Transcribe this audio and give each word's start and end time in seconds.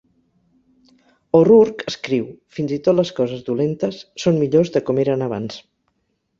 O'Rourke 1.39 1.85
escriu: 1.91 2.25
fins 2.57 2.75
i 2.79 2.81
tot 2.89 2.99
les 3.01 3.13
coses 3.21 3.45
dolentes 3.53 4.03
són 4.27 4.43
millors 4.43 4.77
de 4.79 4.87
com 4.91 5.07
eren 5.07 5.29
abans. 5.31 5.65